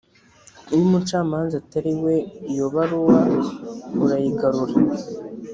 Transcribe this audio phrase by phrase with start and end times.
[0.73, 2.15] iyo umucamanza atari iwe
[2.51, 3.19] iyo baruwa
[4.03, 4.75] urayigarura